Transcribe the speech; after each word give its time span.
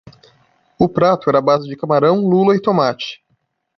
O 0.79 0.89
prato 0.89 1.29
era 1.29 1.37
à 1.37 1.41
base 1.43 1.69
de 1.69 1.77
camarão, 1.77 2.27
lula 2.27 2.55
e 2.55 2.59
tomate 2.59 3.23